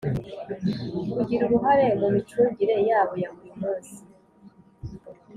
kugira 1.13 1.43
uruhare 1.45 1.87
mu 1.99 2.07
micungire 2.15 2.75
yabo 2.89 3.13
yaburi 3.23 3.51
musi 3.59 3.99